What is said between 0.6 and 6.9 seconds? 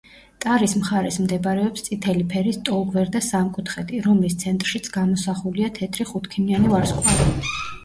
მხარეს მდებარეობს წითელი ფერის ტოლგვერდა სამკუთხედი, რომლის ცენტრშიც გამოსახულია თეთრი ხუთქიმიანი